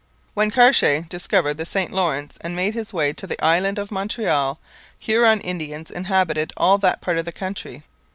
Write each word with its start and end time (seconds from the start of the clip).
When 0.33 0.49
Cartier 0.49 1.01
discovered 1.01 1.57
the 1.57 1.63
St 1.63 1.91
Lawrence 1.91 2.39
and 2.41 2.55
made 2.55 2.73
his 2.73 2.91
way 2.91 3.13
to 3.13 3.27
the 3.27 3.39
island 3.39 3.77
of 3.77 3.91
Montreal, 3.91 4.59
Huron 4.97 5.39
Indians 5.41 5.91
inhabited 5.91 6.51
all 6.57 6.79
that 6.79 7.01
part 7.01 7.19
of 7.19 7.25
the 7.25 7.31
country. 7.31 7.83